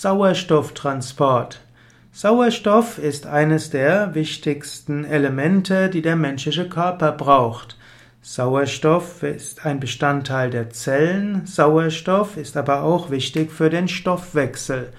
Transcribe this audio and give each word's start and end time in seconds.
Sauerstofftransport. 0.00 1.58
Sauerstoff 2.12 2.98
ist 2.98 3.26
eines 3.26 3.70
der 3.70 4.14
wichtigsten 4.14 5.04
Elemente, 5.04 5.90
die 5.90 6.02
der 6.02 6.14
menschliche 6.14 6.68
Körper 6.68 7.10
braucht. 7.10 7.76
Sauerstoff 8.22 9.24
ist 9.24 9.66
ein 9.66 9.80
Bestandteil 9.80 10.50
der 10.50 10.70
Zellen, 10.70 11.46
Sauerstoff 11.46 12.36
ist 12.36 12.56
aber 12.56 12.84
auch 12.84 13.10
wichtig 13.10 13.50
für 13.50 13.70
den 13.70 13.88
Stoffwechsel. 13.88 14.92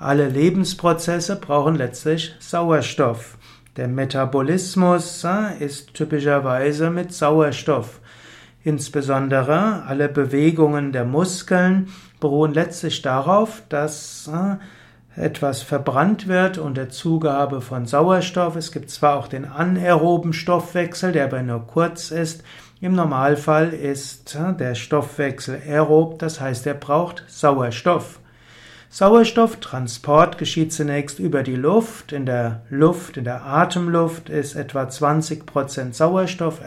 Alle 0.00 0.28
Lebensprozesse 0.28 1.36
brauchen 1.36 1.76
letztlich 1.76 2.34
Sauerstoff. 2.40 3.38
Der 3.76 3.86
Metabolismus 3.86 5.22
äh, 5.22 5.64
ist 5.64 5.94
typischerweise 5.94 6.90
mit 6.90 7.12
Sauerstoff. 7.12 8.00
Insbesondere 8.64 9.84
alle 9.86 10.08
Bewegungen 10.08 10.90
der 10.90 11.04
Muskeln 11.04 11.90
beruhen 12.22 12.54
letztlich 12.54 13.02
darauf, 13.02 13.62
dass 13.68 14.30
äh, 14.32 15.20
etwas 15.20 15.60
verbrannt 15.60 16.28
wird 16.28 16.56
unter 16.56 16.88
Zugabe 16.88 17.60
von 17.60 17.84
Sauerstoff. 17.84 18.56
Es 18.56 18.72
gibt 18.72 18.88
zwar 18.88 19.16
auch 19.18 19.28
den 19.28 19.44
anaeroben 19.44 20.32
Stoffwechsel, 20.32 21.12
der 21.12 21.24
aber 21.24 21.42
nur 21.42 21.66
kurz 21.66 22.10
ist. 22.10 22.44
Im 22.80 22.94
Normalfall 22.94 23.74
ist 23.74 24.34
äh, 24.36 24.54
der 24.54 24.74
Stoffwechsel 24.74 25.60
aerob, 25.66 26.18
das 26.20 26.40
heißt, 26.40 26.66
er 26.66 26.74
braucht 26.74 27.24
Sauerstoff. 27.26 28.20
Sauerstofftransport 28.94 30.36
geschieht 30.36 30.70
zunächst 30.70 31.18
über 31.18 31.42
die 31.42 31.56
Luft. 31.56 32.12
In 32.12 32.26
der 32.26 32.60
Luft, 32.68 33.16
in 33.16 33.24
der 33.24 33.42
Atemluft 33.46 34.28
ist 34.28 34.54
etwa 34.54 34.82
20% 34.82 35.94
Sauerstoff 35.94 36.60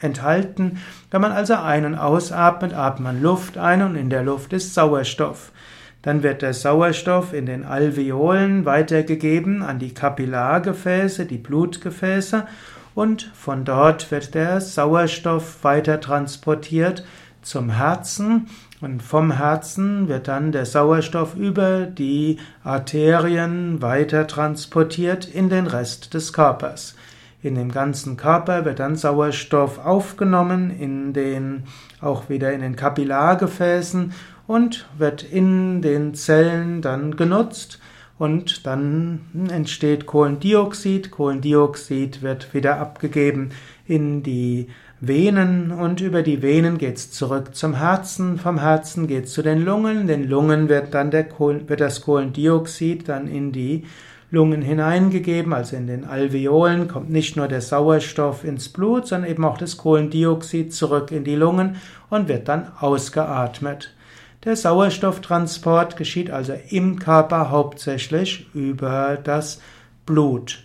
enthalten. 0.00 0.80
Wenn 1.10 1.20
man 1.20 1.32
also 1.32 1.56
ein- 1.56 1.84
und 1.84 1.96
ausatmet, 1.96 2.72
atmet 2.72 3.02
man 3.02 3.22
Luft 3.22 3.58
ein 3.58 3.82
und 3.82 3.94
in 3.94 4.08
der 4.08 4.22
Luft 4.22 4.54
ist 4.54 4.72
Sauerstoff. 4.72 5.52
Dann 6.00 6.22
wird 6.22 6.40
der 6.40 6.54
Sauerstoff 6.54 7.34
in 7.34 7.44
den 7.44 7.66
Alveolen 7.66 8.64
weitergegeben 8.64 9.62
an 9.62 9.78
die 9.78 9.92
Kapillargefäße, 9.92 11.26
die 11.26 11.36
Blutgefäße 11.36 12.46
und 12.94 13.30
von 13.34 13.66
dort 13.66 14.10
wird 14.10 14.34
der 14.34 14.62
Sauerstoff 14.62 15.62
weiter 15.62 16.00
transportiert 16.00 17.04
zum 17.42 17.70
Herzen 17.70 18.48
und 18.80 19.02
vom 19.02 19.32
Herzen 19.32 20.08
wird 20.08 20.28
dann 20.28 20.52
der 20.52 20.66
Sauerstoff 20.66 21.36
über 21.36 21.86
die 21.86 22.38
Arterien 22.64 23.82
weiter 23.82 24.26
transportiert 24.26 25.26
in 25.26 25.48
den 25.48 25.66
Rest 25.66 26.14
des 26.14 26.32
Körpers. 26.32 26.94
In 27.42 27.54
dem 27.54 27.72
ganzen 27.72 28.16
Körper 28.16 28.64
wird 28.64 28.80
dann 28.80 28.96
Sauerstoff 28.96 29.78
aufgenommen, 29.78 30.70
in 30.70 31.12
den, 31.12 31.64
auch 32.00 32.28
wieder 32.28 32.52
in 32.52 32.60
den 32.60 32.76
Kapillargefäßen 32.76 34.12
und 34.46 34.86
wird 34.98 35.22
in 35.22 35.80
den 35.80 36.14
Zellen 36.14 36.82
dann 36.82 37.16
genutzt 37.16 37.80
und 38.18 38.66
dann 38.66 39.48
entsteht 39.50 40.04
Kohlendioxid. 40.04 41.10
Kohlendioxid 41.10 42.20
wird 42.20 42.52
wieder 42.52 42.78
abgegeben 42.78 43.50
in 43.86 44.22
die 44.22 44.68
Venen 45.02 45.72
und 45.72 46.02
über 46.02 46.22
die 46.22 46.42
Venen 46.42 46.76
geht's 46.76 47.10
zurück 47.10 47.54
zum 47.54 47.74
Herzen, 47.74 48.38
vom 48.38 48.58
Herzen 48.58 49.06
geht's 49.06 49.32
zu 49.32 49.40
den 49.40 49.64
Lungen, 49.64 50.06
den 50.06 50.28
Lungen 50.28 50.68
wird 50.68 50.92
dann 50.92 51.10
der 51.10 51.24
Kohl, 51.24 51.66
wird 51.68 51.80
das 51.80 52.02
Kohlendioxid 52.02 53.08
dann 53.08 53.26
in 53.26 53.50
die 53.50 53.86
Lungen 54.30 54.60
hineingegeben, 54.60 55.54
also 55.54 55.76
in 55.76 55.86
den 55.86 56.04
Alveolen 56.04 56.86
kommt 56.86 57.08
nicht 57.08 57.34
nur 57.34 57.48
der 57.48 57.62
Sauerstoff 57.62 58.44
ins 58.44 58.68
Blut, 58.68 59.06
sondern 59.06 59.30
eben 59.30 59.44
auch 59.46 59.56
das 59.56 59.78
Kohlendioxid 59.78 60.74
zurück 60.74 61.12
in 61.12 61.24
die 61.24 61.34
Lungen 61.34 61.76
und 62.10 62.28
wird 62.28 62.48
dann 62.48 62.70
ausgeatmet. 62.78 63.94
Der 64.44 64.54
Sauerstofftransport 64.54 65.96
geschieht 65.96 66.30
also 66.30 66.52
im 66.68 66.98
Körper 66.98 67.50
hauptsächlich 67.50 68.54
über 68.54 69.18
das 69.22 69.62
Blut. 70.04 70.62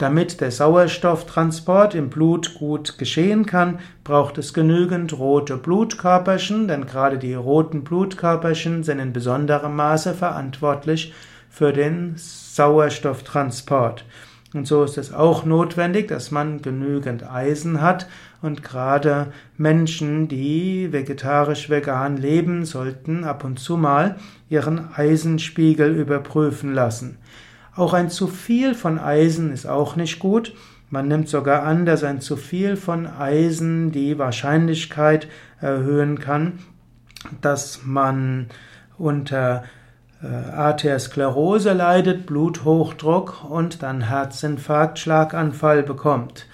Damit 0.00 0.40
der 0.40 0.50
Sauerstofftransport 0.50 1.94
im 1.94 2.08
Blut 2.08 2.54
gut 2.54 2.96
geschehen 2.96 3.44
kann, 3.44 3.80
braucht 4.02 4.38
es 4.38 4.54
genügend 4.54 5.18
rote 5.18 5.58
Blutkörperchen, 5.58 6.68
denn 6.68 6.86
gerade 6.86 7.18
die 7.18 7.34
roten 7.34 7.84
Blutkörperchen 7.84 8.82
sind 8.82 8.98
in 8.98 9.12
besonderem 9.12 9.76
Maße 9.76 10.14
verantwortlich 10.14 11.12
für 11.50 11.74
den 11.74 12.14
Sauerstofftransport. 12.16 14.06
Und 14.54 14.66
so 14.66 14.84
ist 14.84 14.96
es 14.96 15.12
auch 15.12 15.44
notwendig, 15.44 16.08
dass 16.08 16.30
man 16.30 16.62
genügend 16.62 17.30
Eisen 17.30 17.82
hat 17.82 18.06
und 18.40 18.62
gerade 18.62 19.34
Menschen, 19.58 20.28
die 20.28 20.94
vegetarisch-vegan 20.94 22.16
leben, 22.16 22.64
sollten 22.64 23.24
ab 23.24 23.44
und 23.44 23.58
zu 23.58 23.76
mal 23.76 24.16
ihren 24.48 24.94
Eisenspiegel 24.94 25.94
überprüfen 25.94 26.72
lassen. 26.72 27.18
Auch 27.80 27.94
ein 27.94 28.10
zu 28.10 28.26
viel 28.26 28.74
von 28.74 28.98
Eisen 28.98 29.54
ist 29.54 29.64
auch 29.64 29.96
nicht 29.96 30.18
gut. 30.18 30.52
Man 30.90 31.08
nimmt 31.08 31.30
sogar 31.30 31.62
an, 31.62 31.86
dass 31.86 32.04
ein 32.04 32.20
zu 32.20 32.36
viel 32.36 32.76
von 32.76 33.06
Eisen 33.06 33.90
die 33.90 34.18
Wahrscheinlichkeit 34.18 35.28
erhöhen 35.62 36.18
kann, 36.18 36.58
dass 37.40 37.80
man 37.82 38.48
unter 38.98 39.64
äh, 40.22 40.26
Arteriosklerose 40.26 41.72
leidet, 41.72 42.26
Bluthochdruck 42.26 43.48
und 43.48 43.82
dann 43.82 44.02
Herzinfarkt, 44.02 44.98
Schlaganfall 44.98 45.82
bekommt. 45.82 46.48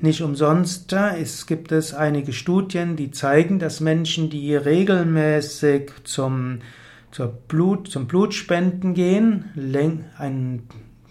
Nicht 0.00 0.22
umsonst 0.22 0.90
es 0.94 1.46
gibt 1.46 1.70
es 1.70 1.92
einige 1.92 2.32
Studien, 2.32 2.96
die 2.96 3.10
zeigen, 3.10 3.58
dass 3.58 3.80
Menschen, 3.80 4.30
die 4.30 4.56
regelmäßig 4.56 5.92
zum 6.04 6.60
zur 7.14 7.28
Blut, 7.28 7.86
zum 7.86 8.08
Blutspenden 8.08 8.92
gehen, 8.92 9.44
einen 10.18 10.68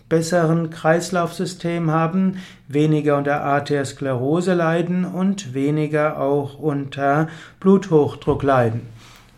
besseren 0.09 0.69
Kreislaufsystem 0.69 1.91
haben, 1.91 2.39
weniger 2.67 3.17
unter 3.17 3.41
Arteriosklerose 3.41 4.53
leiden 4.53 5.05
und 5.05 5.53
weniger 5.53 6.19
auch 6.19 6.59
unter 6.59 7.29
Bluthochdruck 7.61 8.43
leiden. 8.43 8.81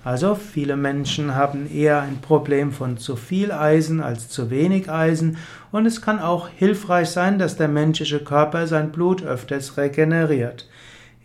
Also 0.03 0.33
viele 0.33 0.75
Menschen 0.75 1.35
haben 1.35 1.69
eher 1.71 2.01
ein 2.01 2.17
Problem 2.19 2.71
von 2.71 2.97
zu 2.97 3.15
viel 3.15 3.51
Eisen 3.51 4.01
als 4.01 4.29
zu 4.29 4.49
wenig 4.49 4.89
Eisen 4.89 5.37
und 5.71 5.85
es 5.85 6.01
kann 6.01 6.17
auch 6.17 6.49
hilfreich 6.49 7.09
sein, 7.09 7.37
dass 7.37 7.57
der 7.57 7.67
menschliche 7.67 8.23
Körper 8.23 8.65
sein 8.65 8.91
Blut 8.91 9.21
öfters 9.23 9.77
regeneriert. 9.77 10.67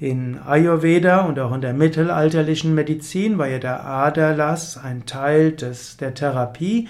In 0.01 0.39
Ayurveda 0.39 1.27
und 1.27 1.39
auch 1.39 1.53
in 1.53 1.61
der 1.61 1.75
mittelalterlichen 1.75 2.75
Medizin 2.75 3.37
war 3.37 3.49
ja 3.49 3.59
der 3.59 3.85
Aderlass 3.85 4.79
ein 4.79 5.05
Teil 5.05 5.53
des, 5.53 5.99
der 5.99 6.15
Therapie. 6.15 6.89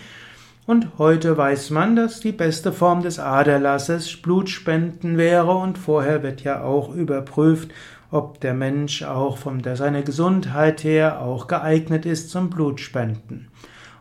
Und 0.65 0.97
heute 0.97 1.37
weiß 1.37 1.71
man, 1.71 1.97
dass 1.97 2.21
die 2.21 2.31
beste 2.31 2.73
Form 2.73 3.03
des 3.03 3.19
Aderlasses 3.19 4.23
Blutspenden 4.23 5.19
wäre. 5.19 5.57
Und 5.57 5.77
vorher 5.77 6.23
wird 6.23 6.43
ja 6.43 6.63
auch 6.63 6.95
überprüft, 6.95 7.73
ob 8.13 8.41
der 8.41 8.55
Mensch 8.55 9.03
auch 9.03 9.39
von 9.39 9.61
seiner 9.65 10.03
Gesundheit 10.03 10.85
her 10.85 11.21
auch 11.21 11.49
geeignet 11.49 12.07
ist 12.07 12.31
zum 12.31 12.49
Blutspenden. 12.49 13.49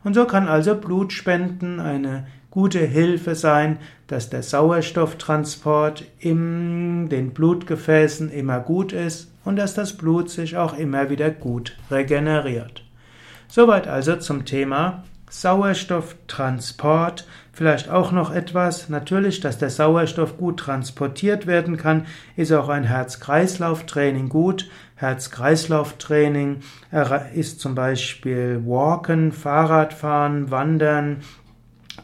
Und 0.03 0.13
so 0.13 0.25
kann 0.25 0.47
also 0.47 0.75
Blutspenden 0.75 1.79
eine 1.79 2.27
gute 2.51 2.79
Hilfe 2.79 3.35
sein, 3.35 3.77
dass 4.07 4.29
der 4.29 4.43
Sauerstofftransport 4.43 6.05
in 6.19 7.09
den 7.09 7.31
Blutgefäßen 7.31 8.31
immer 8.31 8.59
gut 8.59 8.91
ist 8.91 9.31
und 9.45 9.55
dass 9.55 9.73
das 9.73 9.93
Blut 9.97 10.29
sich 10.29 10.57
auch 10.57 10.77
immer 10.77 11.09
wieder 11.09 11.29
gut 11.29 11.77
regeneriert. 11.91 12.83
Soweit 13.47 13.88
also 13.88 14.15
zum 14.15 14.45
Thema 14.45 15.03
Sauerstofftransport. 15.29 17.25
Vielleicht 17.53 17.89
auch 17.89 18.11
noch 18.11 18.31
etwas. 18.33 18.89
Natürlich, 18.89 19.41
dass 19.41 19.57
der 19.57 19.69
Sauerstoff 19.69 20.38
gut 20.38 20.59
transportiert 20.59 21.45
werden 21.45 21.77
kann, 21.77 22.05
ist 22.35 22.51
auch 22.51 22.69
ein 22.69 22.83
Herz-Kreislauf-Training 22.83 24.29
gut. 24.29 24.69
Herz-Kreislauf-Training 24.95 26.61
ist 27.33 27.59
zum 27.59 27.75
Beispiel 27.75 28.61
Walken, 28.65 29.31
Fahrradfahren, 29.31 30.51
Wandern, 30.51 31.18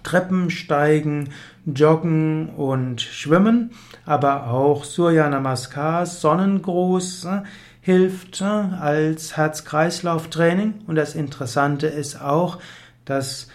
Treppensteigen, 0.04 1.30
Joggen 1.66 2.50
und 2.50 3.02
Schwimmen, 3.02 3.72
aber 4.06 4.48
auch 4.48 4.84
Surya 4.84 5.30
Namaskar, 5.30 6.06
Sonnengruß 6.06 7.26
äh, 7.26 7.42
hilft 7.82 8.42
äh, 8.42 8.46
als 8.46 9.38
Herz-Kreislauf-Training. 9.38 10.76
Und 10.88 10.96
das 10.96 11.16
Interessante 11.16 11.88
ist 11.88 12.22
auch, 12.22 12.60
dass 13.06 13.48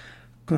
äh, 0.50 0.54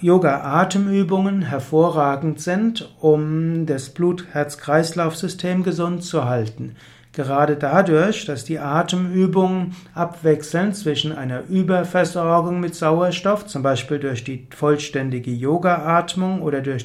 Yoga-Atemübungen 0.00 1.42
hervorragend 1.42 2.40
sind, 2.40 2.90
um 3.00 3.66
das 3.66 3.90
Blut-Herz-Kreislauf-System 3.90 5.62
gesund 5.62 6.04
zu 6.04 6.24
halten. 6.24 6.76
Gerade 7.16 7.56
dadurch, 7.56 8.26
dass 8.26 8.44
die 8.44 8.58
Atemübungen 8.58 9.74
abwechseln 9.94 10.74
zwischen 10.74 11.12
einer 11.16 11.44
Überversorgung 11.48 12.60
mit 12.60 12.74
Sauerstoff, 12.74 13.46
zum 13.46 13.62
Beispiel 13.62 13.98
durch 13.98 14.22
die 14.22 14.46
vollständige 14.54 15.30
Yoga-Atmung 15.30 16.42
oder 16.42 16.60
durch 16.60 16.84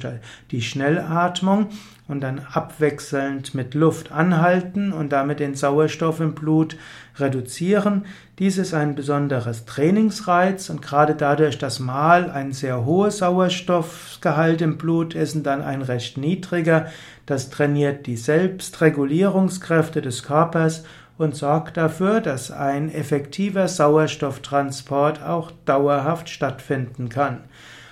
die 0.51 0.62
Schnellatmung, 0.62 1.68
und 2.12 2.22
dann 2.22 2.42
abwechselnd 2.52 3.56
mit 3.56 3.74
Luft 3.74 4.12
anhalten 4.12 4.92
und 4.92 5.12
damit 5.12 5.40
den 5.40 5.56
Sauerstoff 5.56 6.19
im 6.19 6.36
Blut 6.36 6.78
reduzieren. 7.18 8.06
Dies 8.38 8.58
ist 8.58 8.74
ein 8.74 8.96
besonderes 8.96 9.66
Trainingsreiz 9.66 10.69
und 10.69 10.81
gerade 10.81 11.16
dadurch, 11.16 11.58
dass 11.58 11.80
mal 11.80 12.30
ein 12.30 12.52
sehr 12.52 12.86
hohes 12.86 13.19
Sauerstoffgehalt 13.19 14.62
im 14.62 14.78
Blut 14.78 15.16
ist 15.16 15.36
und 15.36 15.44
dann 15.44 15.62
ein 15.62 15.81
recht 15.81 16.18
niedriger, 16.18 16.88
das 17.25 17.50
trainiert 17.50 18.08
die 18.08 18.18
Selbstregulierungskräfte 18.18 20.02
des 20.02 20.24
Körpers 20.24 20.84
und 21.18 21.36
sorgt 21.36 21.78
dafür, 21.78 22.19
dass 22.19 22.52
ein 22.52 22.94
effektiver 22.94 23.68
Sauerstofftransport 23.68 25.24
auch 25.24 25.52
dauerhaft 25.66 26.30
stattfinden 26.30 27.10
kann. 27.10 27.42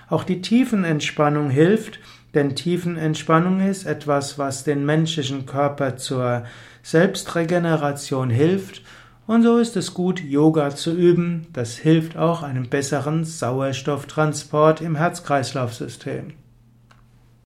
Auch 0.09 0.23
die 0.23 0.41
Tiefenentspannung 0.41 1.51
hilft, 1.51 1.99
denn 2.33 2.55
Tiefenentspannung 2.55 3.59
ist 3.67 3.85
etwas, 3.85 4.37
was 4.37 4.63
den 4.63 4.85
menschlichen 4.85 5.45
Körper 5.45 5.97
zur 5.97 6.43
Selbstregeneration 6.83 8.29
hilft. 8.29 8.83
Und 9.27 9.43
so 9.43 9.57
ist 9.57 9.77
es 9.77 9.93
gut, 9.93 10.21
Yoga 10.23 10.75
zu 10.75 10.95
üben. 10.95 11.47
Das 11.53 11.75
hilft 11.77 12.17
auch 12.17 12.41
einem 12.41 12.69
besseren 12.69 13.25
Sauerstofftransport 13.25 14.81
im 14.81 14.95
Herz-Kreislauf-System. 14.95 16.33